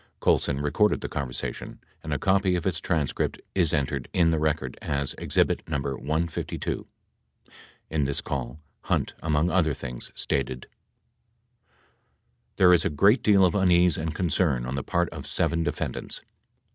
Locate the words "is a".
12.73-12.89